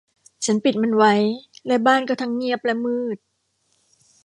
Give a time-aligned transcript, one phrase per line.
[0.45, 1.13] ฉันปิดมันไว้
[1.67, 3.17] และบ้านก็ทั้งเงียบและมืด